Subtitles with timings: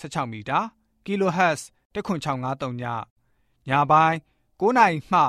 [0.00, 0.58] 16မီတာ
[1.06, 1.60] kHz
[1.94, 2.84] 10653ည
[3.68, 4.16] ညပိုင်း
[4.60, 5.20] 9နာရီမှ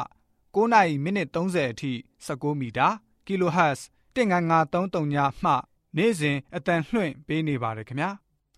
[0.56, 1.92] 9နာရီမိနစ်30အထိ
[2.26, 2.88] 16မီတာ
[3.28, 3.80] kHz
[4.16, 5.52] 19533ညမှ
[5.98, 8.10] နေ့စဉ်အတန်လှွင့်ပေးနေပါတယ်ခင်ဗျာ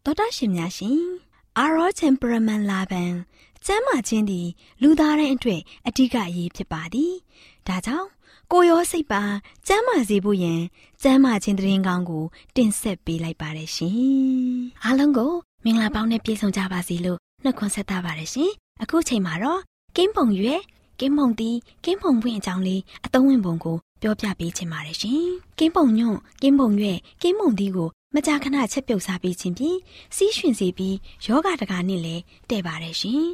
[0.05, 1.01] တော်တာရှင်များရှင်
[1.57, 3.11] အာရောချင်ပရမန်လာဘန်
[3.65, 4.47] ကျမ်းမာခြင်းသည်
[4.81, 7.13] လူသားတိုင်းအတွက်အဓိကအရေးဖြစ်ပါသည်
[7.67, 8.09] ဒါကြောင့်
[8.51, 9.23] ကိုရောစိတ်ပါ
[9.67, 10.61] ကျမ်းမာစေဖို့ယင်
[11.01, 13.99] ကျမ်းမာခြင်းတရင်ကောင်းကို တင်ဆက်ပေးလိုက်ပါတယ်ရှင်
[14.83, 15.33] အားလုံးကို
[15.65, 19.61] မင်္ဂလာပေါင်းနဲ့ပြည့်စုံကြပါစေလို့နှုတ်ခွန်းဆက်တာပါတယ်ရှင်အခုချိန်မှာတော့
[19.97, 20.61] ကင်းပုံရွယ်
[20.99, 25.23] ကင်းပုံတီးကင်းပုံပွင့်အကြောင်းလေးအသုံးဝင်ပုံကိုပြောပြပေးချင်ပါတယ်ရှင်
[25.59, 29.77] ကင်းပုံညွန့်ကင်းပုံရွယ်ကင်းပုံတီးကိုမကြာခဏချက်ပြုတ်စားပေးခြင်းဖြင့်
[30.15, 30.95] စီးရွှင်စေပြီး
[31.25, 33.25] ယောဂတကာနဲ့လည်းတဲ့ပါတယ်ရှင်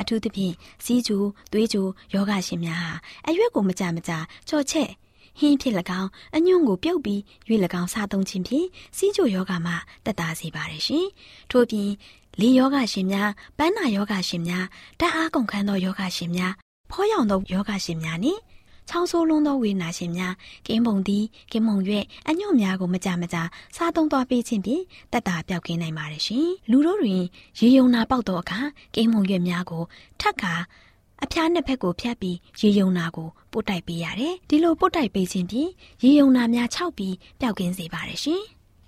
[0.00, 1.16] အထူးသဖြင့်စီးကျူ
[1.52, 1.82] သွေးကျူ
[2.14, 2.92] ယောဂရှင်များဟာ
[3.26, 4.12] အရွက်ကိုမကြမကြ
[4.48, 4.90] ကြော်ချက်
[5.38, 9.72] ဟင်းဖြစ်၎င်းအညွန့်ကိုပြုတ်ပြီးရွေ၎င်းစားသုံးခြင်းဖြင့်စီးကျူယောဂမှ
[10.04, 11.06] တက်တာစေပါတယ်ရှင်
[11.50, 11.90] ထို့ပြင်
[12.40, 14.64] လေယောဂရှင်များပန်းနာယောဂရှင်များ
[15.00, 16.52] တအားကုန်ခန်းသောယောဂရှင်များ
[16.90, 18.40] ဖောရောင်သောယောဂရှင်များနှင့်
[18.88, 20.34] ချောင်းဆိုးလွန်းသောဝေနာရှင်များ
[20.66, 23.42] ကင်းပုံသည်ကင်းမုံရွက်အညွန့်များကိုမကြမကြာ
[23.76, 24.82] စားသုံးသွားပေးခြင်းဖြင့်
[25.12, 27.22] တက်တာပြောက်ကင်းနိုင်ပါတယ်ရှင်လူတို့တွင်
[27.58, 28.60] ရေယုံနာပေါက်သောအခါ
[28.94, 29.84] ကင်းမုံရွက်များကို
[30.20, 30.54] ထပ်ကာ
[31.24, 35.70] အဖျားနှစ်ဖက်ကိုဖြတ်ပြီးရေယုံနာကိုပို့တိုက်ပေးရတယ်ဒီလိုပို့တိုက်ပေးခြင်းဖြင့်
[36.02, 38.42] ရေယုံနာများခြောက်ပြီးပျောက်ကင်းစေပါတယ်ရှင်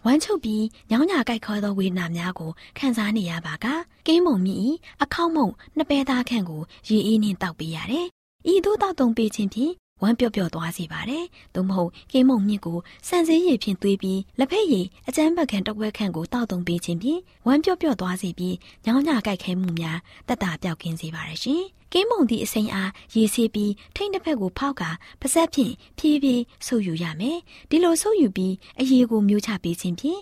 [0.04, 3.66] ဝမ်းချုပ်ပြီးညောင်းညာကြိုက်ခေါ်သောဝေဒနာများကိုခံစားနေရပါက
[4.06, 4.70] ကင်းမုံမြည်
[5.02, 8.06] အခေါက်မုံနှစ်ပဲသားခန့်ကိုရေအေးနှင့်တောက်ပေးရတယ်။
[8.52, 11.24] ဤသို့တောက်သုံးပေးခြင်းဖြင့် ဝမ်းပြော့ပြော့သွားစေပါတယ်။
[11.54, 19.98] သို့မဟုတ်ကင်းမုံမြစ်ကိုစံစည်းရည်ဖြင့်သွေးပြီးလက်ဖက်ရည်အကျန်းပတ်ခန့်တကွဲခန့်ကိုတောက်သုံးပေးခြင်းဖြင့်ဝမ်းပြော့ပြော့သွားစေပြီးညောင်းညာကြိုက်ခဲမှုများ
[20.28, 24.82] တက်တာပြောက်ကင်းစေပါတယ်ရှင်။ကင်းမုံသည့်အစိမ်းအားရေဆေးပြီးထိတ်တစ်ဖက်ကိုဖောက်က
[25.20, 27.38] ပါဆက်ဖြင့်ဖြည်းဖြည်းဆုပ်ယူရမယ်။
[27.70, 30.20] ဒီလိုဆုပ်ယူပြီးအရေကိုမျိုးချပေးခြင်းဖြင့်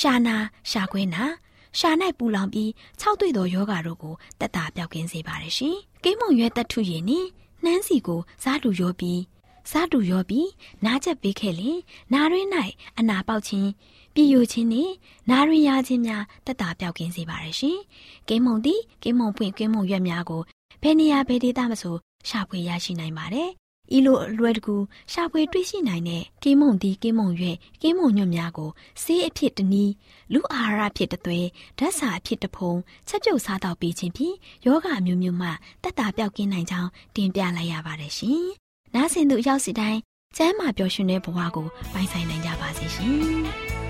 [0.00, 0.36] ရှာနာ
[0.70, 1.24] ရှာခွဲနာ
[1.78, 2.68] ရှာ၌ပူလောင်ပြီး
[3.00, 7.28] ၆တွေ့သောယောဂါတို့ကိုတက်တာပြောက်ကင်းစေပါတယ်ရှင်။ကိမုံရွက်တက်ထုရည်နှင့်
[7.64, 9.20] နှမ်းစီကိုစားတူရောပြီး
[9.70, 10.48] စားတူရောပြီး
[10.84, 11.78] နားချက်ပေးခဲ့လင်
[12.12, 12.48] နားရင်း၌
[12.98, 13.68] အနာပေါက်ခြင်း
[14.14, 14.92] ပြည်ယိုခြင်းနှင့်
[15.30, 17.78] နားရင်းရခြင်းများတက်တာပြောက်ကင်းစေပါတယ်ရှင်။
[18.28, 20.42] ကိမုံသည်ကိမုံပွင့်ကိမုံရွက်များကို
[20.82, 21.96] ဘယ်နေရာဘယ်ဒေသမဆို
[22.28, 23.50] ရှာဖွေရရှိနိုင်ပါတယ်။
[23.96, 24.76] ဤလိုအလွယ်တကူ
[25.12, 28.70] ရှာဖွေတွေ့ရှိနိုင်တဲ့ကင်းမုံဒီကင်းမုံရွက်ကင်းမုံညွတ်များကို
[29.02, 29.92] ဆေးအဖြစ်တနည်း
[30.32, 31.38] လူအာဟာရဖြစ်တသွဲ
[31.78, 32.72] ဓာတ်စာအဖြစ်တဖုံ
[33.08, 35.48] ချက်ပြုတ်စားတော့ပြီးခြင်းဖြင့်ယောဂအမျိုးမျိုးမှ
[35.82, 38.44] တက်တာပြောက်ကင်းနိုင်ကြောင်းတင်ပြလိုက်ရပါတယ်ရှင်။
[38.94, 39.98] နားဆင်သူရောက်စီတိုင်း
[40.36, 43.38] ကျမ်းမာပျော်ရွှင်တဲ့ဘဝကိုပိုင်ဆိုင်နိုင်ကြပါစေရှင်။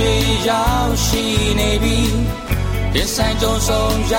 [0.00, 0.16] တွေ
[0.48, 1.24] ရောက်ရှိ
[1.58, 1.98] နေပြီ
[2.92, 4.14] ဒီဆိုင်ကြုံဆုံးရ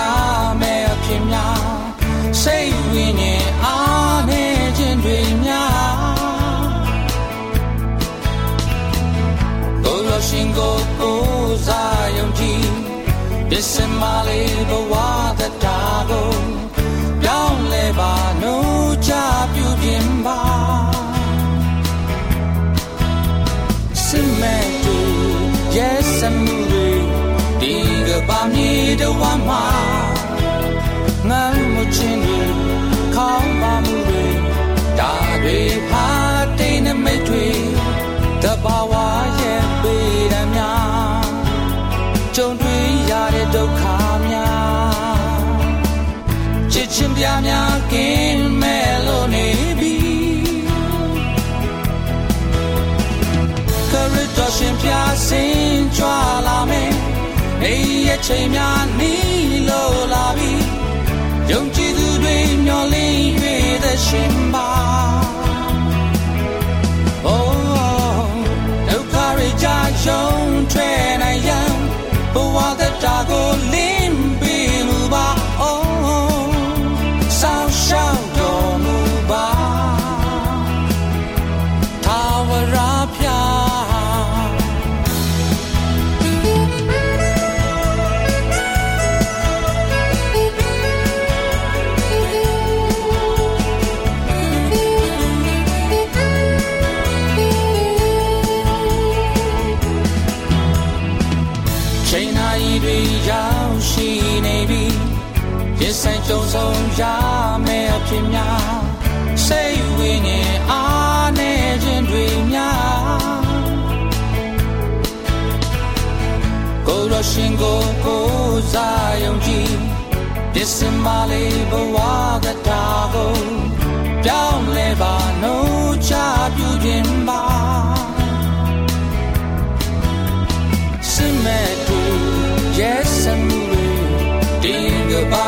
[0.61, 1.63] မယ်အဖြစ်များ
[2.41, 6.11] စိတ်ဝိညာဉ်အားနဲ့ခြင်းတွေများ
[9.83, 11.19] ကိုရရှင်ကိုကို
[11.67, 12.65] စားယုံကြည်
[13.49, 14.93] ဒီစမလေးဘဝ
[15.39, 15.79] တတာ
[16.09, 16.50] ကို
[47.21, 49.47] ပြများကင်းမဲ့လို့နေ
[49.79, 49.95] ပြီ
[54.37, 54.89] တော်ရှင်ပြ
[55.27, 56.07] စင်ကြွ
[56.47, 56.93] လာမယ်
[57.61, 57.73] နေ
[58.07, 60.51] ရဲ့ချိန်များနီးလို့လာပြီ
[61.49, 63.23] ယုံကြည်သူတွေမျောလင်း၍
[63.83, 64.69] တဲ့ရှင်ပါ
[67.27, 67.35] Oh
[68.87, 71.73] ဒုက္ခတွေကြာရှုံးထွက်နိုင်ရန်
[72.33, 73.70] ဘဝသက်တာကို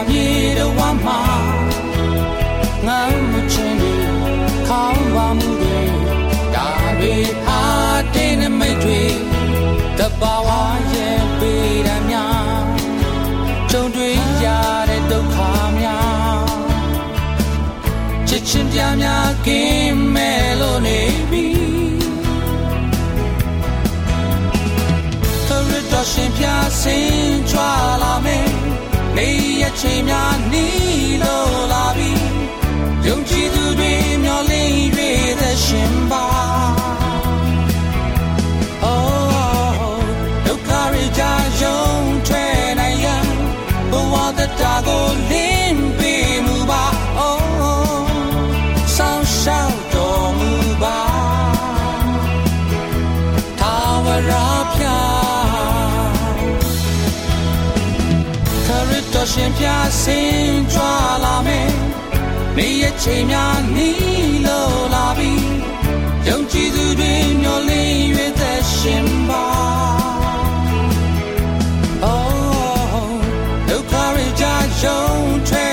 [0.10, 0.28] မြေ
[0.58, 0.74] တော်
[1.06, 1.22] မှာ
[2.88, 3.02] ငါ
[3.32, 4.04] မချင်ဘူး
[4.68, 5.82] ခေါင်းပါမှုတွေ
[6.56, 6.70] ဒါ
[7.00, 7.16] တွေ
[7.48, 9.02] အားတင်းမိတ်တွေ
[9.98, 10.50] တဘာဝ
[10.94, 12.64] ရဲ့ပေးရများ
[13.72, 14.46] ကြုံတွေ့ရ
[14.90, 15.38] တဲ့ဒုက္ခ
[15.80, 16.42] များ
[18.28, 21.46] ချစ်ချင်းပြများကင်းမဲ့လို့နေပြီ
[25.46, 26.46] ခရစ်တော်ရှင်ပြ
[26.82, 27.62] ဆင်းကြွ
[28.04, 28.53] လာမယ်
[29.18, 29.30] နေ
[29.62, 32.12] ရချိန်များနီးလို့လာပြီ
[33.06, 33.94] ယုံကြည်သူတွေ
[34.24, 34.72] မျောလင်း၍
[35.40, 36.43] သက်ရှင်ပါ
[59.14, 59.66] တော်ရှင်ပြ
[60.04, 60.82] ဆင်းကြွ
[61.24, 61.72] လာမယ်
[62.56, 65.32] နေရချိန်များနီးလို့လာပြီ
[66.28, 68.04] ယုံကြည်သူတွေမျောလင်း၍
[68.40, 69.44] သက်ရှင်ပါ
[74.84, 75.73] ရှုံးထွဲနိုင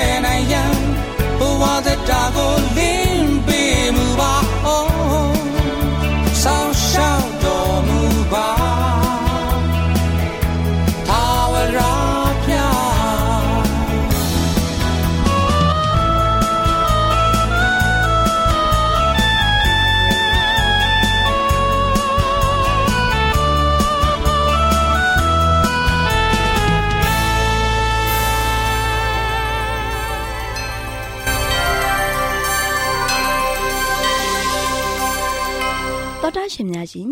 [36.22, 37.10] တော်တာရှင်များရှင်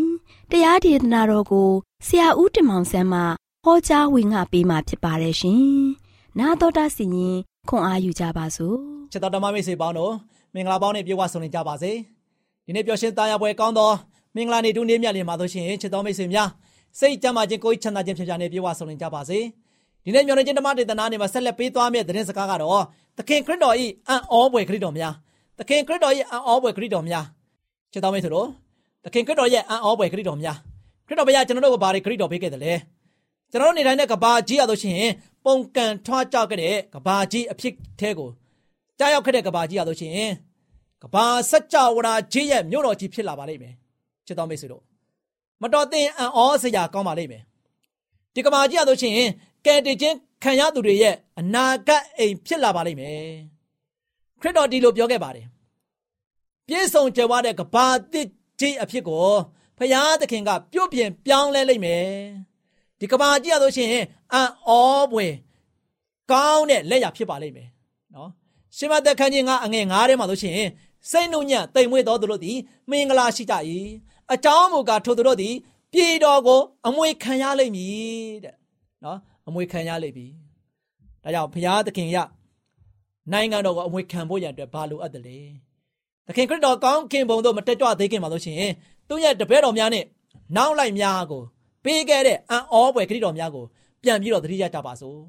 [0.50, 1.68] တရားဒေသနာတော်ကို
[2.06, 3.20] ဆရာဦးတင်မောင်ဆန်းမှ
[3.64, 5.62] ဟောကြားဝင်ငါပေးมาဖြစ်ပါတယ်ရှင်။
[6.38, 7.36] 나တော်တာစီရင်
[7.68, 8.76] ခွန်အားယူကြပါစို့။
[9.12, 10.12] ချစ်တော်ဓမ္မမိတ်ဆွေပေါင်းတို့
[10.54, 11.92] မင်္ဂလာပေါင်းနဲ့ပြေဝဆုံနေကြပါစေ
[12.66, 13.90] ဒီနေ့ပျော်ရွှင်သားရပွဲကောင်းသော
[14.36, 16.48] မင်္ဂလာနေ့တူနေ့မြတ်လင်ပါလို့ရှိရင်ချစ်တော်မိတ်ဆွေများ
[16.98, 19.38] စိတ်ကြမ်းမှခြင်းကိုယ်ချမ်းသာခြင်းဖြစ်ကြနဲ့ပြေဝဆုံနေကြပါစေ
[20.04, 22.84] ဒီနေ့မျော်လင့်ခြင်းဓမ္မဒေသနာနေမှာဆက်လက်ပေးသွားမယ့်သတင်းစကားကတော့
[23.18, 23.74] သခင်ခရစ်တော်၏
[24.08, 25.14] အံ့ဩဖွယ်ခရစ်တော်များ
[25.58, 27.24] သခင်ခရစ်တော်၏အံ့ဩဖွယ်ခရစ်တော်များ
[27.92, 28.48] ချစ်တော်မိတ်ဆွေတို့
[29.03, 30.57] သခင်ခရစ်တော်ရဲ့အံ့ဩဖွယ်ခရစ်တော်များ
[31.07, 32.73] ခရစ်တော်ဘုရားကျွန်တော်တို့ကိုဘာတွေခရစ်တော်ပေးခဲ့တယ်လဲ
[33.51, 35.11] ကျွန်တော်တို့နေတိုင်းတဲ့ကဘာကြီးရလို့ရှိရင်
[35.45, 38.29] ပုံကန်ထွားကြောက်ခဲ့တဲ့ကဘာကြီးအဖြစ်သေးကို
[38.99, 40.31] ကြားရောက်ခဲ့တဲ့ကဘာကြီးရလို့ရှိရင်
[41.03, 43.73] ကဘာစัจ java ကြီးရဲ့မြို့တော်ကြီးဖြစ်လာပါလိမ့်မယ်
[44.25, 44.83] ချစ်တော်မိတ်ဆွေတို့
[45.61, 47.43] မတော်သင်အံ့ဩစရာကောင်းပါလိမ့်မယ်
[48.33, 49.29] ဒီကဘာကြီးရလို့ရှိရင်
[49.65, 53.31] ကဲတည်ခြင်းခံရသူတွေရဲ့အနာဂတ်အိမ်ဖြစ်လာပါလိမ့်မယ်
[54.41, 55.45] ခရစ်တော်ဒီလိုပြောခဲ့ပါတယ်
[56.67, 58.27] ပြည့်စုံကြွယ်ဝတဲ့ကဘာတစ်
[58.59, 59.29] ကြီးအဖြစ်ကို
[59.77, 62.09] ဖရာသခင်ကပြုတ်ပြင်ပြောင်းလဲလိမ့်မယ်
[62.99, 64.71] ဒီကဘာကြီးရလို့ရှိရင်အံ့ဩ
[65.11, 65.25] ပွေ
[66.31, 67.69] ကောင်းတဲ့လက်ရဖြစ်ပါလိမ့်မယ်
[68.15, 68.29] နော်
[68.77, 70.69] ရှင်မသက်ခန်းကြီးကအငယ်9ထဲမှာလို့ရှိရင်
[71.11, 72.57] စိတ်နှုံညံ့တိမ်မွေ့တော်သူတို့သည်
[72.89, 73.55] မင်္ဂလာရှိကြ၏
[74.33, 75.55] အကြောင်းမူကားထိုသူတို့သည်
[75.93, 78.55] ပြည်တော်ကိုအမွေခံရလိမ့်မည်တဲ့
[79.03, 80.27] နော်အမွေခံရလိမ့်ပြီ
[81.23, 82.17] ဒါကြောင့်ဘုရားသခင်ရ
[83.31, 85.39] နိုင်ငံတော်ကိုအမွေခံဖို့ရန်အတွက်ဘာလိုအပ်တယ်လဲ
[86.29, 88.73] သခင်ခရစ်တော်ကောင်းခင်ဘုံတို့မတက်ကြွသေးခင်မှာလို့ရှိရင်
[89.07, 90.05] သူ့ရဲ့တပည့်တော်များနဲ့
[90.55, 91.43] နောက်လိုက်များကို
[91.83, 93.65] ပေးခဲ့တဲ့အံ့ဩဖွယ်ခရစ်တော်များကို
[94.03, 95.19] ပြန်ပြီးတော့သတိရကြပါစို့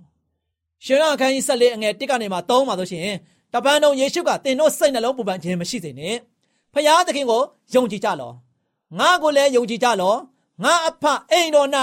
[0.85, 3.17] ရှင်ရခန်းကြီးဆက်လေးအငယ်တစ်ကနေမှသုံးပါလို့ရှိရင်
[3.53, 6.17] တပန်းတော်ယေရှုကသင်တို့စိတ်နှလုံးပူပန်ခြင်းမရှိစေနဲ့
[6.75, 7.43] ဖခင်သခင်ကို
[7.75, 8.33] ယုံကြည်ကြလော
[8.99, 10.15] ငါကိုလည်းယုံကြည်ကြလော
[10.65, 11.69] ငါအဖအိမ်တော်၌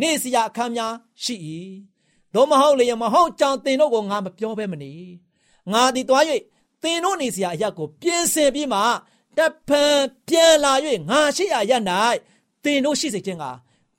[0.00, 0.92] နေစရာအခန်းများ
[1.22, 1.34] ရှိ၏
[2.34, 4.92] တို့မဟုတ်လေမဟုတ်ကြောင်သင်တို့ကိုငါမပြောဘဲမနေ
[5.72, 6.24] ငါသည်တွား၍
[6.84, 8.80] သင်တို့နေစရာအရာကိုပြင်ဆင်ပြီးမှ
[9.38, 9.98] တဖန်
[10.28, 10.72] ပြန်လာ၍
[11.10, 11.72] ငါရှိရာရ၌
[12.64, 13.44] သင်တို့ရှိစေခြင်းက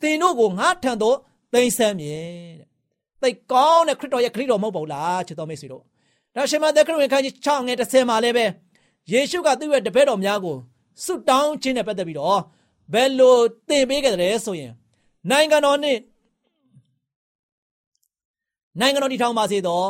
[0.02, 1.18] သင်တို့ကိုငါထံသို့
[1.54, 2.26] သိမ်းဆမ်းမြင်
[2.60, 2.76] တဲ့
[3.22, 5.84] သိကောင်းတဲ့ခရစ်တော်ရဲ့ခရစ်တော်မဟုတ်ပါဘူးလားချစ်တော်မိတ်ဆွေတို့
[6.36, 8.46] ဒါရှင်မသက်ခရစ်ဝင်ခန်းကြီး6ငယ်30မှာလည်းပဲ
[9.12, 10.58] ယေရှုကသူ့ရဲ့တပည့်တော်များကို
[11.04, 12.40] ဆုတောင်းခြင်းနဲ့ပတ်သက်ပြီးတော့
[12.94, 13.38] ဘယ်လို
[13.68, 14.74] သင်ပေးခဲ့တယ်ဆိုရင်
[15.32, 15.98] နိုင်ငံတော်နဲ့
[18.80, 19.90] နိုင်ငံတော်တည်ထောင်ပါစေတော့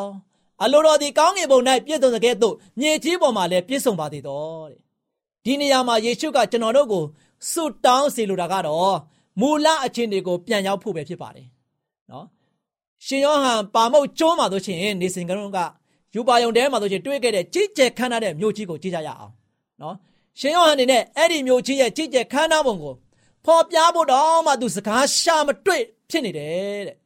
[0.63, 4.79] အလိုတော်ဒီကောင်းကင်ဘုံ၌ပြည့်စုံတဲ့ကဲ့သို့မြေကြီးပေါ်မှာလည်းပြည့်စုံပါစေတော့တဲ့
[5.45, 7.03] ဒီနေရာမှာယေရှုကကျွန်တော်တို့ကို
[7.51, 8.97] ဆုတောင်းစေလိုတာကတော့
[9.39, 11.47] မူလအချင်းတွေကိုပြန်ရောက်ဖို့ပဲဖြစ်ပါတယ်
[12.11, 12.25] နော်
[13.05, 15.59] ရှင်ယောဟန်ပါမုတ်ကျွန်းမှာဆိုရှင်နေစဉ်ကရုံးက
[16.15, 19.33] ယူပါယုံတဲမှာဆိုရှင်တွေ့ခဲ့တဲ့ကြီးကျယ်ခမ်းနားတဲ့မြို့ကြီးကိုကြည့်ကြရအောင်
[19.81, 19.95] နော်
[20.39, 22.93] ရှင်ယောဟန်အနေနဲ့အဲ့ဒီမြို့ကြီးရဲ့ကြီးကျယ်ခမ်းနားပုံကို
[23.45, 27.04] ဖော်ပြဖို့တော့မှသူစကားရှာမတွေ့ဖြစ်နေတယ်တဲ့နော်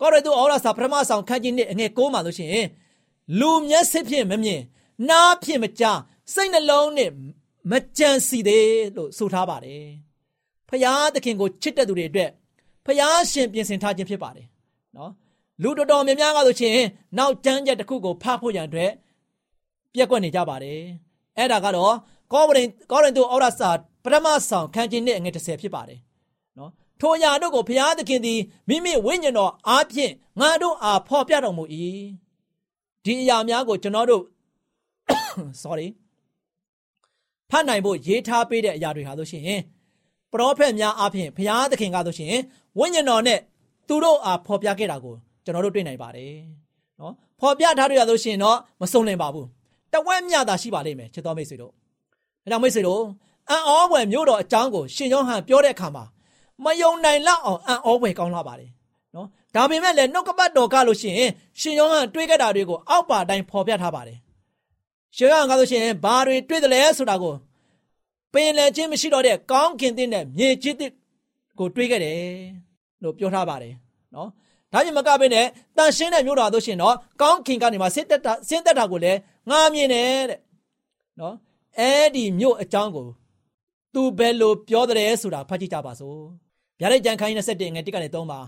[0.00, 2.66] ကောရတုဩရစာပထမဆောင်ခန်းကြီးနှစ်အငယ်6မှာဆိုရှင်
[3.40, 4.60] လူမျက်စိဖြင့်မမြင်
[5.08, 6.00] နားဖြင့်မကြား
[6.34, 7.10] စိတ်နှလုံးနဲ့
[7.70, 9.86] မကြံစီသေးလို့ဆိုထားပါတယ်
[10.68, 12.30] ဖျားသခင်ကိုချစ်တဲ့သူတွေအတွက်
[12.86, 14.46] ဖျားရှင်ပြင်ဆင်ထားခြင်းဖြစ်ပါတယ်
[14.96, 15.12] နော်
[15.62, 16.76] လူတော်တော်များများကဆိုရှင်
[17.18, 18.90] နောက်ကျမ်းချက်တစ်ခုကိုဖတ်ဖို့ရန်အတွက်
[19.94, 20.80] ပြက်ကွက်နေကြပါတယ်
[21.36, 21.94] အဲ့ဒါကတော့
[22.32, 23.70] ကောဗရင်ကောရင်တို့ဩရစာ
[24.04, 26.09] ပထမဆောင်ခန်းကြီးနဲ့အငယ်30ဖြစ်ပါတယ်နော်
[27.00, 31.64] ထိုအရာတို့ကိုဘုရားသခင်သည်မိမိဝိညာဉ်တော်အားဖြင့်ငါတို့အားဖော်ပြတော်မူ၏
[33.04, 34.24] ဒီအရာများကိုကျွန်တော်တို့
[35.62, 35.88] sorry
[37.50, 39.60] ဖတ်နိုင်ဖို့ရေးထားပေးတဲ့အရာတွေဟာဆိုရှင်
[40.32, 42.34] ပရောဖက်များအားဖြင့်ဘုရားသခင်ကဆိုရှင်
[42.78, 43.40] ဝိညာဉ်တော်နဲ့
[43.88, 45.14] သူတို့အားဖော်ပြခဲ့တာကို
[45.44, 46.34] ကျွန်တော်တို့တွေ့နိုင်ပါတယ်
[47.00, 49.46] နော်ဖော်ပြထားတွေရဆိုရှင်တော့မစုံလင်ပါဘူး
[49.92, 53.02] တဝက်မြတာရှိပါလိမ့်မယ်ချစ်တော်မိတ်ဆွေတို့ဒါကြောင့်မိတ်ဆွေတို့
[53.50, 56.04] အံ့ဩဖွယ်မျိုးတော်အကြောင်းကိုရှင်ယောဟန်ပြောတဲ့အခါမှာ
[56.64, 58.70] မယုံနိုင်လောက်အောင်အံ့ဩဖွယ်ကောင်းလာပါတယ်
[59.14, 64.18] နော်ဒါပေမဲ့လည်းနှုတ်ကပတ်တော်ကလို့ရှိရင်ရှင်ယောဟန်တွေးခဲ့တာတွေကိုအောက်ပါတိုင်းဖော်ပြထားပါတယ်
[65.16, 67.34] ရှင်ယောဟန်ကဆိုရှင်ဘာတွေတွေးတယ်လဲဆိုတာကို
[68.32, 70.90] ပင်လယ်ချင်းမရှိတော့တဲ့ကောင်းကင်တဲ့မြေကြီးတဲ့
[71.58, 72.18] ကိုတွေးခဲ့တယ်
[73.02, 73.74] လို့ပြောထားပါတယ်
[74.14, 74.28] နော်
[74.72, 79.18] ဒါပြင်မကဘဲနဲ့တန်ရှင်းတဲ့မြို့တော်ဆိုရှင်တော့ကောင်းကင်ကနေမှဆင်းသက်တာဆင်းသက်တာကိုလည်း
[79.50, 80.38] ငားမြင်တယ်တဲ့
[81.20, 81.34] နော်
[81.78, 83.06] အဲ့ဒီမြို့အကြောင်းကို
[83.94, 86.49] သူဘယ်လိုပြောတယ်ဆိုတာဖတ်ကြည့်ကြပါစို့
[86.80, 88.40] ဗျာဒိတ်ကြံခိုင်း27ငယ်1ကနေ3ပါ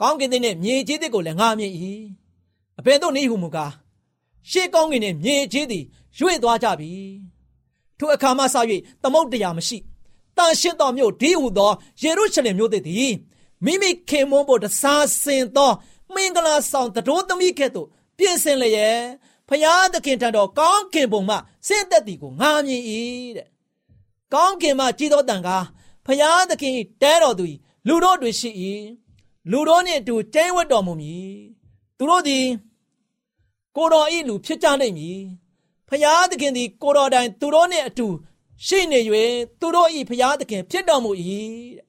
[0.00, 1.72] ကောင်းကင်တဲ့မြေကြီးတဲ့ကိုလည်းငားမြင်၏
[2.78, 3.72] အဘယ်သို့နည်းဟုမူကား
[4.50, 5.84] ရှေးကောင်းကင်နဲ့မြေကြီးသည်
[6.18, 6.92] ရွေ့သွားကြပြီ
[7.98, 8.56] ထိုအခါမှစ၍
[9.02, 9.78] သမုတ်တရားမရှိ
[10.36, 13.14] တန်ရှင်းသောမြို့ဒီဟုသောယေရုရှလင်မြို့သည်
[13.64, 15.70] မိမိခင်မွန်းဖို့တစားစင်သော
[16.14, 19.00] မင်္ဂလာဆောင်တတော်သမီးကဲ့သို့ပြင်ဆင်လျက်
[19.48, 22.82] ဖျားသခင်ထံတော်ကောင်းကင်ဘုံမှဆင့်သက်သည်ကိုငာမြင်၏
[23.36, 23.48] တဲ့
[24.34, 25.64] ကောင်းကင်မှကြည်သောတန်ကား
[26.06, 27.46] ဖျားသခင်တဲတော်သူ
[27.86, 28.50] လူတို့တွင်ရှိ၏
[29.50, 31.34] လူတို့နှင့်အတူကျင်းဝတ်တော်မူမည်
[31.98, 32.46] သူတို့သည်
[33.76, 35.20] ကိုတော်ဤလူဖြစ်ကြနိုင်မည်
[35.88, 38.06] ဖျားသခင်သည် ကိုတော်တိုင် သူတို့နှင့်အတူ
[38.66, 39.00] ရှိနေ၍
[39.60, 41.10] သူတို့ဤဖျားသခင်ဖြစ်တော်မူ၏
[41.76, 41.84] တဲ့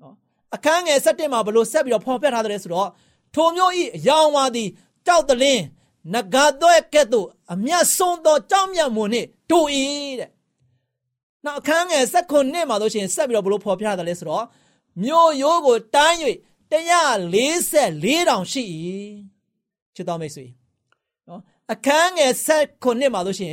[0.00, 0.14] နော်
[0.54, 2.90] အခန်းငယ်၁၁မှာဘလို့ဆက်ပြီးတော့ဖော်ပြထားတယ်ဆိုတော့
[3.34, 4.68] ထိုမျိုးဤအယောင်ဝါသည်
[5.06, 5.62] ကြောက်တလင်း
[6.14, 9.58] နဂါတော့ကဲ့သို့အမျက်ဆုံးသောကြောက်မြတ်မှုနှင့်တူ၏
[10.20, 10.30] တဲ့
[11.44, 14.44] နောက်အခန်းငယ်၁၉နှစ်မှာဆိုရှင်ဆက်ပြီးတော့ဘလို့ဖော်ပြထားတယ်လဲဆိုတော့
[15.02, 16.14] မြို့ရိုးကိုတန်း၍
[16.70, 18.62] 144တောင်ရှိ၏
[19.94, 20.46] ချစ်တော်မိတ်ဆွေ
[21.28, 21.40] နော်
[21.72, 23.52] အခန်းငယ်16နှစ်မှာဆိုရှင်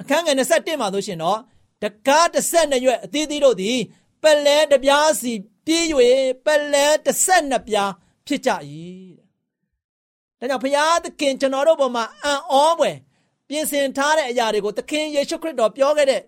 [0.00, 1.38] အခန်းငယ်21မှာဆိုရှင်တော့
[1.82, 3.78] တကား12ရွက်အသီးသီးတို့သည်
[4.22, 5.32] ပလဲတပြားစီ
[5.66, 5.84] ပြေး၍
[6.46, 7.92] ပလဲ12ပြား
[8.26, 8.50] ဖြစ်ကြ၏
[10.38, 12.96] တဲ့ဒါကြောင့်ဘုရားသခင်ကျွန်တော်တို့ဘုံမှာအံ့ဩဖွယ်
[13.48, 16.22] ပြင်ဆင်ထားတဲ့အရာတွေကိုသခင်ယေရှုခရစ်တော်ပြောခဲ့တဲ့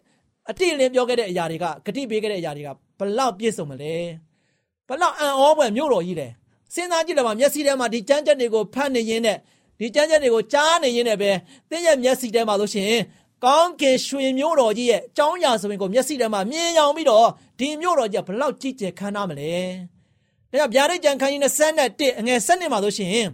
[0.50, 3.94] အတိအလင်းပြောခဲ့တဲ့အရာတွေကဂတိပေးခဲ့တဲ့အရာတွေကဘလောက်ပြည့်စုံမလဲ
[4.88, 6.32] ဘလောက်အံ့ဩဖွယ်မြို့တော်ကြီးတယ်
[6.74, 9.38] စဉ်းစားကြည့်လိုက်ပါမျက်စိထဲမှာဒီကြမ်းကြက်တွေကိုဖတ်နေရင်းနဲ့
[9.80, 11.30] ဒီကြမ်းကြက်တွေကိုကြားနေရင်းနဲ့ပဲ
[11.70, 13.02] တင်းရဲ့မျက်စိထဲမှာလို့ရှိရင်
[13.44, 19.52] ကောင်းကင်ရွှေမျိုးတော်ကြီးရဲ့အကြောင်းအရာဆိုရင်ကိုမျက်စိထဲမှာမြင်ရောင်ပြီးတော့ဒီမျိုးတော်ကြီးကဘလောက်ကြည်ကျယ်ခမ်းနားမလဲ
[20.50, 21.40] ဒါကြောင့်ဗျာဒိတ်ကြံခန်းကြီး
[21.80, 23.28] 21အငယ်7မှာလို့ရှိရင်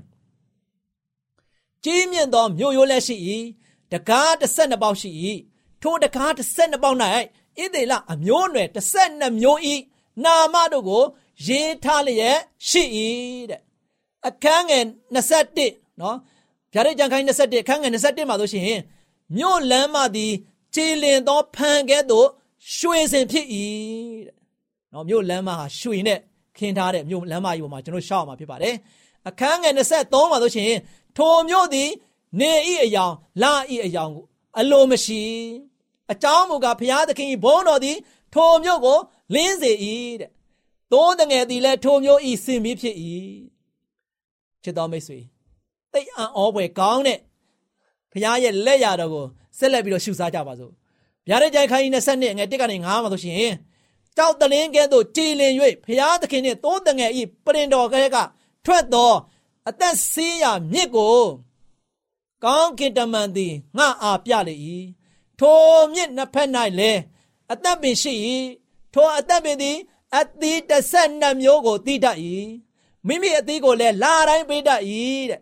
[1.85, 3.16] ကြီးမြင့်သောမြို့ရိုးလက်ရှိ၏
[3.92, 5.11] တကား12ပေါက်ရှိ၏
[5.82, 6.98] ထိုတကား12ပေါက်၌
[7.58, 8.68] ဣသေလအမျိုးအနွယ်
[9.00, 9.58] 12မျိုး၏
[10.24, 11.04] နာမတို့ကို
[11.46, 12.82] ရေးထားလျက်ရှိ၏
[13.50, 13.60] တဲ့
[14.28, 14.84] အခန်းငယ်
[15.40, 16.16] 21နော်
[16.72, 18.80] ဗျာဒိတ်ကြံခန်းကြီး21အခန်းငယ်21မှာဆိုရှင်
[19.36, 20.32] မြို့လမ်းမသည်
[20.74, 22.28] ခြေလင်သောဖန်ကဲ့သို့
[22.76, 23.46] ရွှေစင်ဖြစ်၏
[24.26, 24.34] တဲ့
[24.92, 26.18] နော်မြို့လမ်းမဟာရွှေနဲ့
[26.58, 28.74] ခင်းထားတဲ့မြို့လမ်းမကြီးပေါ်မှာကျွန်တော်ရှောက်အောင်ဖြစ်ပါတယ်
[29.28, 30.72] အခန်းငယ်23မှာဆိုရှင်
[31.16, 31.90] ထိုမြို့သည်
[32.40, 34.12] နေဤအယောင်လာဤအယောင်
[34.58, 35.22] အလိုမရှိ
[36.12, 37.97] အကြောင်းမူကားဘုရားသခင်ဘုန်းတော်သည်
[38.35, 38.99] ထိုမြို့ကို
[39.35, 39.73] လင်းစေ၏
[40.21, 40.31] တဲ့
[40.92, 42.97] သိုးတငယ်သည်လည်းထိုမြို့ဤစင်ပြီးဖြစ်၏
[44.62, 45.19] ချစ်တော်မိတ်ဆွေ
[45.92, 47.19] သိအံ့ဩဖွယ်ကောင်းတဲ့
[48.12, 49.26] ဘုရားရဲ့လက်ရတော်ကို
[49.59, 50.73] ဆက်လက်ပြီးတော့ရှုစားကြပါစို့
[51.28, 53.54] ဗျာဒိတ်ကြိုင်ခိုင်း20နှစ်ငယ်1ကနေ9မှာဆိုရှင်
[54.16, 55.52] ကြောက်တလင်းကဲသို့ကြည်လင်၍
[55.87, 58.16] ဘုရားသခင်နှင့်သိုးတငယ်ဤပရင်တော်ကဲက
[58.64, 59.12] ထွက်သော
[59.69, 61.19] အသက်ဆေးရမြစ်ကို
[62.45, 64.54] ကောင်းကင်တမန်သည်ငါအားပြလေ၏
[65.42, 67.00] ထိုမြစ်နှစ်ဖက်၌လည်း
[67.52, 68.14] အသက်ပင်ရှိ၏
[68.94, 69.78] ထိုအသက်ပင်သည်
[70.18, 72.18] အသီးတစ်ဆက်နှစ်မျိုးကိုသိတတ်၏
[73.06, 74.82] မိမိအသီးကိုလည်းလာတိုင်းပေးတတ်၏
[75.30, 75.40] တဲ့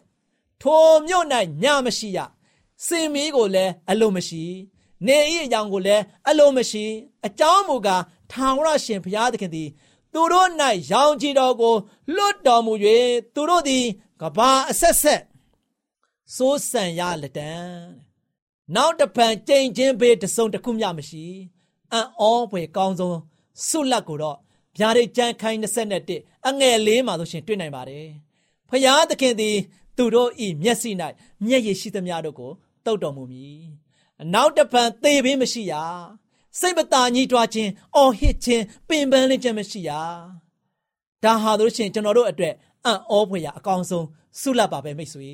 [0.62, 1.26] ထိုမြို့၌
[1.62, 2.19] ညမရှိရ
[2.87, 4.45] စင်မီးကိုလည်းအလိုမရှိ
[5.07, 6.85] နေဤအကြောင်းကိုလည်းအလိုမရှိ
[7.26, 8.02] အကြောင်းမူကား
[8.33, 9.69] ထာဝရရှင်ဘုရားသခင်သည်
[10.12, 10.49] သူတို့၌
[10.90, 11.75] ရောင်ချီတော်ကို
[12.16, 12.73] လွတ်တော်မူ၍
[13.35, 13.85] သူတို့သည်
[14.21, 15.23] ကဘာအဆက်ဆက်
[16.35, 17.52] စိုးစံရလက်တံ
[18.77, 21.25] နောက်တဖန်ကြိမ်ချင်းဘေးတစုံတစ်ခုမျှမရှိ
[21.93, 23.19] အံ့ဩဖွယ်ကောင်းဆုံး
[23.67, 24.37] ဆုလက်ကိုတော့
[24.79, 25.59] ဗျာဒိတ်ကြမ်းခိုင်း
[26.03, 28.07] 21အငယ်လေးမှာဆိုရှင်တွေ့နိုင်ပါတယ်
[28.69, 29.57] ဖျားသခင်သည်
[29.97, 30.91] သူတို့ဤမျက်စိ၌
[31.47, 32.53] မျက်ရည်ရှိသမျှတို့ကို
[32.85, 33.62] တုတ်တော်မူမည်
[34.23, 35.75] အနောက်တဖန်သေဘေးမရှိရ
[36.59, 39.91] စိတ်မသာညှိတွားခြင်းအော်ဟစ်ခြင်းပင်ပန်းလင်းခြင်းမရှိရ
[41.25, 44.07] ဒါဟာတို့ရှင်ကျွန်တော်တို့အတွက်အံ့ဩဖွယ်ရာအကောင်းဆုံး
[44.41, 45.31] ဆုလတ်ပါပဲမိတ်ဆွေ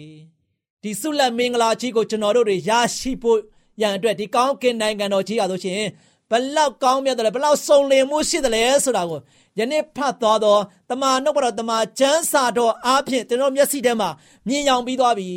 [0.86, 3.38] ဒီဆုလတ်မင်္ဂလာကြီးကိုကျွန်တော်တို့တွေရရှိဖို့
[3.80, 5.82] ရန်အတွက်ဒီကောင်းကင်နိုင်ငံတော်ကြီးရဆိုရှင်
[6.30, 9.20] ဘလောက်ကောင်းမြတ်တယ်ဘလောက်စုံလင်မှုရှိတယ်လဲဆိုတာကို
[9.58, 14.08] ယနေ့ဖတ်သွားတော့တမန်နှုတ်တော်တမန်ကျမ်းစာတော်အားဖြင့်ကျွန်တော်မျက်စိထဲမှာ
[14.48, 15.28] မြင်ရောင်ပြီးသွားပြီ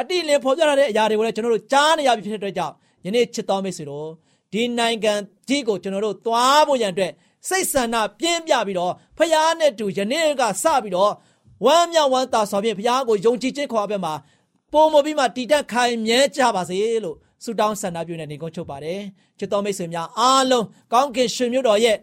[0.00, 2.74] အတိလင်းဖော်ပြထားတဲ့အရာတွေကိုလည်းကျွန်တော်တို့ကြားနေရပြီဖြစ်တဲ့အတွက်ကြောင့်
[3.04, 4.08] ယနေ့ချစ်တော်မိတ်ဆွေတို့
[4.52, 5.12] ဒီနိုင်ငံ
[5.48, 7.12] ကြီးကိုကျွန်တော်တို့သွားဖို့ရန်အတွက်
[7.48, 11.12] စိတ်ဆန္ဒပြင်းပြပြီးတော့ဖခင်နဲ့တူယနေ့ကစပြီးတော့
[11.64, 14.12] ဝမ်းမြောက်ဝမ်းသာစွာဖြင့်ဖခင်ကိုယုံကြည်ခြင်းခေါ်အပ်ပဲမှာ
[14.72, 19.00] ပုံမပြီးမှတည်တတ်ခိုင်မြဲကြပါစေလို့ဆုတောင်းဆန္ဒပြုနေနေကုန်ချုပ်ပါတယ်
[19.38, 21.96] ချစ်တော်မိတ်ဆွေများအားလုံးကောင်းကင်ရှင်မြို့တော်ရဲ့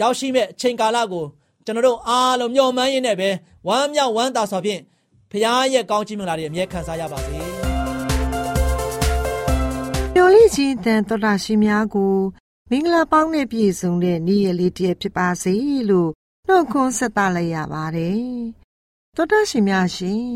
[0.00, 1.24] ရောက်ရှိမဲ့အချိန်ကာလကို
[1.64, 3.30] ကျွန်တော်တို့အားလုံးမျှော်မှန်းရင်းနဲ့ပဲ
[3.66, 4.80] ဝမ်းမြောက်ဝမ်းသာစွာဖြင့်
[5.30, 7.34] ဖခင်ရဲ့ကောင်းချီးမင်္ဂလာတွေအမြဲခံစားရပါစေ
[10.14, 12.14] မျော်လင့်ခြင်းတန်တော်တာရှင်များကို
[12.70, 15.54] မင်္ဂလာပေါင်းနဲ့ပြည့်စုံတဲ့နေ့ရက်လေးတည်းဖြစ်ပါစေ
[15.90, 16.10] လို့
[16.46, 18.22] နှုတ်ခွန်းဆက်သလိုက်ရပါတယ်
[19.16, 20.28] တော်တာရှင်များရှင်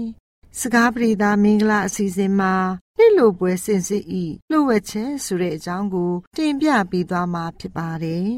[0.62, 2.54] စကားပြေသာမင်္ဂလာအစီအစဉ်မှာ
[2.98, 8.30] နှစ်လိုပွဲစင်စစ်ဤလှုပ်ဝက်ချက်ဆိုတဲ့အကြောင်းကို တင်ပြပေးသွားမှာဖြစ်ပါတယ်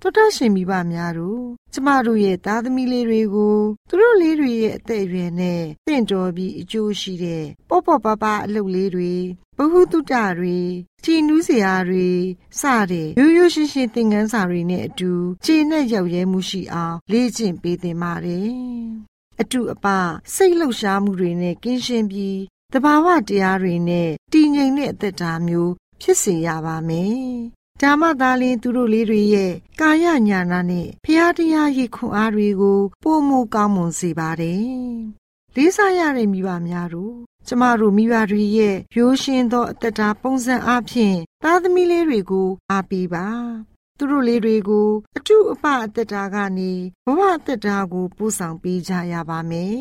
[0.00, 3.56] တော်တော်ရှင်မိဘများတို့ကျမတို့ရဲ့သားသမီးလေးတွေကို
[3.88, 9.14] သူတို့လေးတွေရဲ့အသက်အရွယ်နဲ့တင့်တော်ပြီးအကျိုးရှိတဲ့ပေါ့ပေါ့ပါပါအလုပ်လေးတွေ
[9.58, 10.58] ဘဟုတုတတွေ
[11.04, 12.08] ကြည်နူးစရာတွေ
[12.60, 15.12] စတဲ့ရိုးရိုးရှင်းရှင်းသင်ခန်းစာတွေနဲ့အတူ
[15.44, 19.09] ခြေနဲ့ရောက်ရဲမှုရှိအောင်လေ့ကျင့်ပေးသင်ပါတယ်
[19.40, 19.86] အတူအပ
[20.34, 22.40] စိတ်လှုပ်ရှားမှုတွေနဲ့ကင်းရှင်းပြီး
[22.72, 27.18] တဘာဝတရားတွေနဲ့တည်ငြိမ်တဲ့အသက်တာမျိုးဖြစ်စေရပါမယ်။
[27.80, 34.64] ဒါမှသာလျှင်သူတို့လေးတွေရဲ့ကာယညာနာနဲ့ဖျားတရားရိခွန်အားတွေကိုပိုမိုကောင်းမွန်စေပါတယ်။
[35.56, 43.26] လေးစားရတဲ့မိဘများတို့ကျမတို့မိဘတွေရဲ့ရိုးရှင်းသောအသက်တာပုံစံအဖြစ်သားသမီးလေးတွေကိုအားပေးပါ။
[44.02, 46.72] သူတို့လေးတွေကိုအထုအပအသက်တာကနေ
[47.06, 49.80] ဘဝအသက်တာကိုပို့ဆောင်ပေးကြရပါမယ်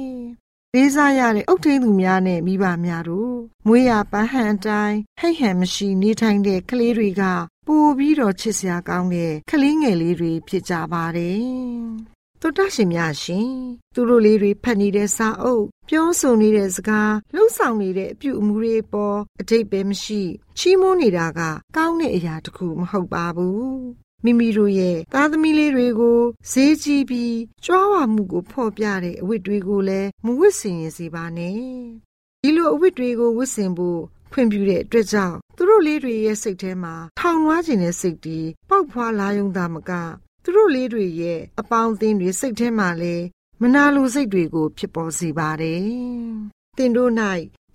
[0.74, 3.36] လေးစားရတဲ့အုတ်ထင်းသူများနဲ့မိဘများတို့
[3.68, 7.24] မွေးရပန်းဟန်တိုင်းဟိတ်ဟန်မရှိနေထိုင်တဲ့ကလေးတွေက
[7.68, 11.44] ပိုပြီးတော့ချစ်စရာကောင်းတဲ့ကလေးငယ်လေးတွေဖြစ်ကြပါတယ်။
[12.42, 13.52] တော်တရှင်များရှင်
[13.94, 20.22] သူတို့လေးတွေဖတ်နေတဲ့စာအုပ်ပြောဆိုနေတဲ့စကားလှုပ်ဆောင်နေတဲ့အပြုအမူတွေပေါ်အတိတ်ပဲမရှိ
[20.58, 21.42] ချီးမွမ်းနေတာက
[21.76, 26.20] ကောင်းတဲ့အရာတခုမဟုတ်ပါဘူး မိမိတို့ရဲ့သားသမီးလေးတွေကို
[26.52, 31.56] ဈေးကြီးပြီးကြွားဝမှုကိုဖော်ပြတဲ့အဝတ်တွေကိုလည်းမဝတ်ဆင်ရစီပါနဲ့
[32.44, 34.02] ဒီလိုအဝတ်တွေကိုဝတ်ဆင်ဖို့
[34.32, 39.92] ဖွင့်ပြတဲ့အတွက်ကြောင့်သူတို့လေးတွေရဲ့စိတ်ထဲမှာထောင်လွှားခြင်းနဲ့စိတ်တီးပေါက်ဖွာလာယုံတာမက
[40.44, 43.26] သူတို့လေးတွေရဲ့အပေါင်းအသင်းတွေစိတ်ထဲမှာလည်း
[43.62, 45.84] မနာလိုစိတ်တွေကို ဖြစ်ပေါ်စေပါတယ်။
[46.78, 47.12] တင်တို့၌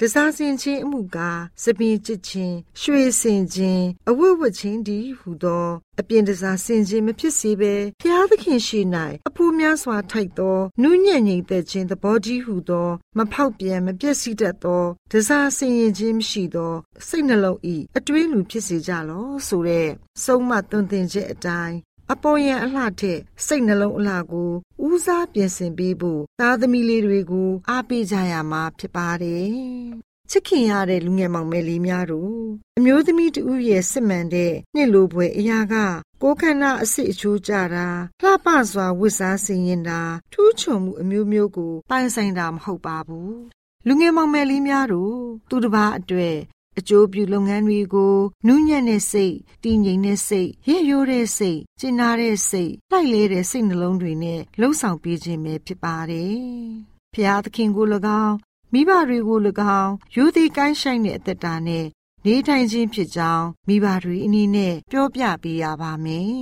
[0.00, 5.68] တစားစင်ချင်းအမှုကားစပင်ချစ်ချင်းရွှေစင်ချင်းအဝတ်ဝတ်ချင်းဒီဟူသော
[6.00, 8.80] အပြင်တစားစင်ချင်းမဖြစ်စေဘဲဖျားသခင်ရှိ၌
[9.28, 16.74] အဖူးများစွာထိုက်သောနုညံ့ငိမ့်သက်ခြင်းသဘောကြီးဟူသောမဖောက်ပြန်မပြည့်စည်တတ်သောတစားစင်ရင်ချင်းမရှိသော
[17.06, 19.88] စိတ်နှလုံးဤအတွင်းလူဖြစ်စေကြလောဆိုတဲ့
[20.24, 21.76] ဆုံးမသွန်သင်ချက်အတိုင်း
[22.12, 24.50] အပေါ်ယံအလှထက်စိတ်နှလုံးအလှကို
[24.86, 29.48] ဦးစားပြင်ဆင်ပေးဖို့သားသမီးလေးတွေကိုအားပေးကြရမှာဖြစ်ပါတယ်။
[30.30, 32.38] ချစ်ခင်ရတဲ့လူငယ်မောင်မယ်လေးများတို့
[32.78, 35.74] အမျိုးသမီးတူရဲ့စစ်မှန်တဲ့နှစ်လိုပွဲအရာက
[36.22, 37.88] ကိုယ်ခန္ဓာအစစ်အချိုးကြတာ
[38.22, 40.00] လှပစွာဝတ်စားဆင်ရင်တာ
[40.32, 43.32] ထူးချွန်မှုအမျိုးမျိုးကိုပိုင်ဆိုင်တာမဟုတ်ပါဘူး။
[43.86, 45.16] လူငယ်မောင်မယ်လေးများတို့
[45.48, 46.36] သူတစ်ပါးအတွက်
[46.78, 49.34] အကျိုးပြုလုပ်ငန်းတွေကိုနူးညံ့တဲ့စိတ်
[49.64, 56.36] တည်ငြိမ်တဲ့စိတ်ရည်ရိုးတဲ့စိတ်ကျင်နာတဲ့စိတ်လိုက်လဲတဲ့စိတ်နှလုံးတွေနဲ့လှုပ်ဆောင်ပေးခြင်းပဲဖြစ်ပါတယ်။
[57.14, 57.86] ဖျားသခင်ကို၎
[58.24, 58.36] င်း
[58.72, 59.38] မိဘတွေကို၎
[59.80, 61.86] င်းယူသည်ကိုင်းဆိုင်တဲ့အသက်တာနဲ့
[62.26, 66.32] နေထိုင်ခြင်းဖြစ်ကြောင်းမိဘတွေအနေနဲ့ပြောပြပေးရပါမယ်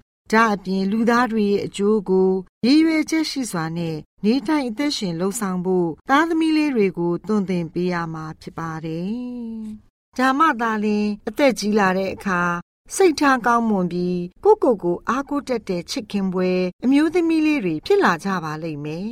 [0.32, 2.30] ။ဒါအပြင်လူသားတွေရဲ့အကျိုးကို
[2.64, 9.10] ရည်ရွယ်ချက်ရှိစွာနဲ့နေထိုင်အသက်ရှင်လှုပ်ဆောင်ဖို့သားသမီးလေးတွေကိုတွင်တင်ပေးရမှာဖြစ်ပါတယ်။
[10.18, 12.42] ဓမ္မသာလင်အသက်ကြီးလာတဲ့အခါ
[12.94, 16.50] စိတ်ထားကောင်းမွန်ပြီးကိုကိုကိုအားကိုးတတ်တဲ့ချစ်ခင်ပွဲ
[16.84, 19.10] အမျိုးသမီးလေးတွေဖြစ်လာကြပါလိမ့်မယ်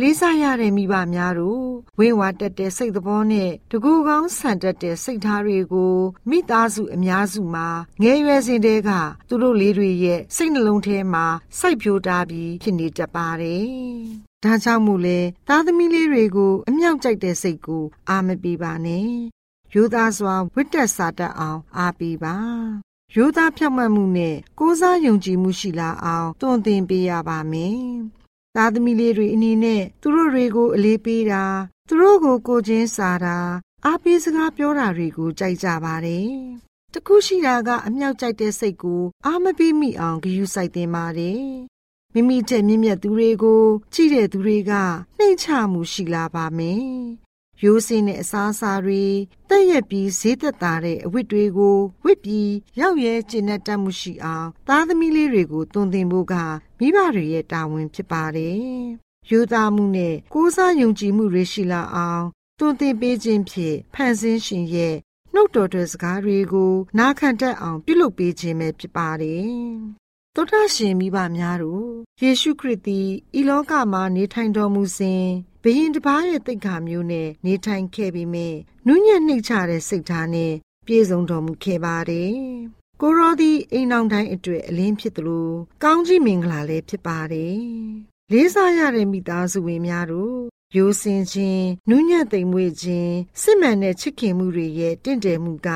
[0.00, 5.94] လေးစားရတဲ့မိဘများတို့ဝင်းဝါတက်တဲ့စိတ်သဘောနဲ့တကူကောင်းဆန်တက်တဲ့စိတ်ထားတွေကို
[6.28, 7.68] မိသားစုအများစုမှာ
[8.02, 8.90] ငယ်ရွယ်စဉ်တည်းက
[9.28, 11.24] သူတို့လေးတွေရဲ့စိတ်နှလုံးထဲမှာ
[11.58, 13.66] စိုက်ပျိုးထားပြီးဖြစ်နေတတ်ပါတယ်။
[14.44, 19.08] ဒါကြောင့်မို့လဲသားသမီးလေးတွေကိုအမြောက်ကြိုက်တဲ့စိတ်ကိုအာမပေးပါနဲ့။
[19.74, 22.36] ရိုးသားစွာဝိတ္တစာတတ်အောင်အားပေးပါ။
[23.16, 27.82] ရိုးသားဖြတ်မှတ်မှုနဲ့ကိုးစားယုံကြည်မှုရှိလာအောင်တွင်တင်ပေးရပါမယ်။
[28.56, 31.44] သားသမီးလေးတွေအနေနဲ့သူတို့တွေကိုအလေးပေးတာ
[31.88, 33.38] သူတို့ကိုကိုချင်းစားတာ
[33.84, 36.28] အားပေးစကားပြောတာတွေကိုကြိုက်ကြပါတယ်။
[36.92, 41.42] တခုရှိတာကအမြောက်ကြိုက်တဲ့စိတ်ကိုအာမပေးမိအောင်ဂရုစိုက်တင်ပါတယ်။
[42.14, 43.62] မိမိချက်မြင့်မြတ်သူတွေကို
[43.94, 44.72] ကြည့်တဲ့သူတွေက
[45.18, 46.88] နှိမ်ချမှုရှိလာပါမယ်။
[47.62, 49.04] ရိုးစင်းတဲ့အစားအစာတွေ
[49.48, 56.34] တက်ရက်ပြီးဈေးသက်သာတဲ့အဝတ်တွေကိုဝတ်ပြီးရောက်ရဲကျင့်တတ်မှုရှိအောင်သားသမီးလေးတွေကိုတွင်တင်ဖို့က
[56.78, 58.56] မိဘတွေရဲ့တာဝန်ဖြစ်ပါတယ်။
[59.30, 62.24] ယူသားမှုနဲ့ကိုးစားယုံကြည်မှုတွေရှိလာအောင်
[62.58, 64.94] တွင်တင်ပေးခြင်းဖြင့်ဖန်ဆင်းရှင်ရဲ့
[65.34, 69.48] နှုတ်တော်တဲ့စကားတွေကိုနားခံတတ်အောင်ပြုလုပ်ပေးခြင်းပဲဖြစ်ပါတယ်။
[70.34, 71.88] သောတာရှင်မိဘများတို့
[72.22, 75.24] ယေရှုခရစ်သည်ဤလောကမှာနေထိုင်တော်မူစဉ်
[75.66, 78.48] ဘယင်တစ်ပါးရဲ့တိတ်ခါမျိုးနဲ့နေထိုင်ခဲ့ပြီးမြဲ
[78.86, 80.52] နုညံ့နှိမ့်ချတဲ့စိတ်ဓာတ်နဲ့
[80.86, 82.34] ပြည့်စုံတော်မူခဲ့ပါတယ်။
[83.00, 85.48] ကိုရောသည်အိမ်အောင်တိုင်းအတွက်အလင်းဖြစ်သလို
[85.82, 87.58] ကောင်းကြီးမင်္ဂလာလည်းဖြစ်ပါတယ်။
[88.32, 90.38] လေးစားရတဲ့မိသားစုဝင်များတို့
[90.76, 95.68] ရိုးစင်ခြင်းနုညံ့သိမ်မွေ့ခြင်းစစ်မှန်တဲ့ချစ်ခင်မှုတွေရဲ့တင့်တယ်မှုက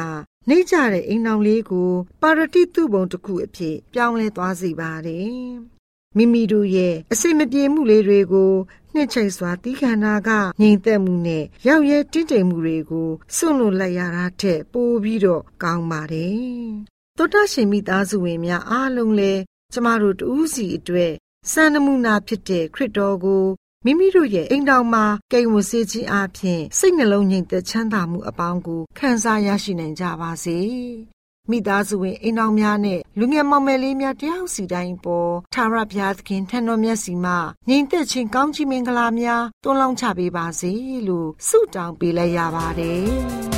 [0.49, 1.91] နှိမ့်ကြတဲ့အိမ်အောင်လေးကို
[2.23, 5.39] ပါရတိတုပုံတစ်ခုအဖြစ်ပြောင်းလဲသွားစေပါတယ်။
[6.19, 8.53] မိမိတို့ရဲ့အစိမပြေမှုလေးတွေကို
[8.95, 16.39] နှစ်ချိတ်စွာတီးခန္ဓာကငြိမ်သက်မှုနဲ့ရောက်ရဲတည်တည်မှုတွေကိုစွန့်လွတ်လိုက်ရတာထက်ပိုပြီးတော့ကောင်းပါတယ်။
[17.17, 19.41] သောတာရှင်မိသားစုဝင်များအားလုံးလည်း
[19.73, 21.13] ကျမတို့တူးစီအတွက်
[21.53, 23.45] စံနမူနာဖြစ်တဲ့ခရစ်တော်ကို
[23.85, 30.59] မိမိတို့ရဲ့အိမ်တော်မှာကိန်းဝစေခြင်းအပြင်စိတ်နှလုံးငြိမ်သက်ချမ်းသာမှုအပေါင်းကိုခံစားရရှိနိုင်ကြပါစေ။
[31.51, 37.33] မိသားစုဝင်အိမ်တော်များနဲ့လူငယ်မောင်မယ်လေးများတယောက်စီတိုင်းပေါ်သာရဘုရားသခင်ထံတော်မြတ်စီမှ
[37.69, 40.73] ငြိမ်သက်ခြင်းကောင်းချီးမင်္ဂလာများတွန်းလောင်းချပေးပါစေ
[41.09, 43.09] လို့ဆုတောင်းပေးလိုက်ရပါတယ်။